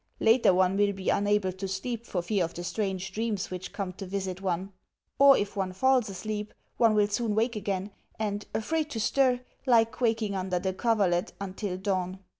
[0.19, 3.93] Later one will be unable to sleep for fear of the strange dreams which come
[3.93, 4.73] to visit one;
[5.19, 9.83] or, if one falls asleep, one will soon wake again, and, afraid to stir, lie
[9.85, 12.17] quaking under the coverlet until dawn.